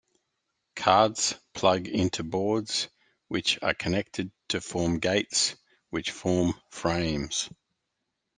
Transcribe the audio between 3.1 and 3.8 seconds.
which are